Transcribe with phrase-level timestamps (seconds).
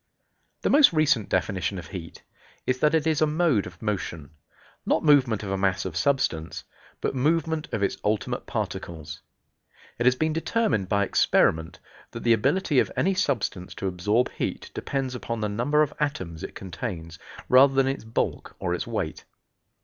[0.63, 2.23] The most recent definition of heat
[2.65, 4.31] is that it is a mode of motion;
[4.83, 6.63] not movement of a mass of substance,
[7.01, 9.21] but movement of its ultimate particles.
[9.99, 11.77] It has been determined by experiment
[12.13, 16.41] that the ability of any substance to absorb heat depends upon the number of atoms
[16.41, 19.25] it contains, rather than its bulk or its weight.